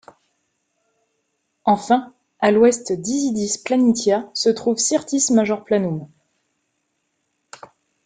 [1.63, 6.07] Enfin, à l'ouest d'Isidis Planitia se trouve Syrtis Major Planum.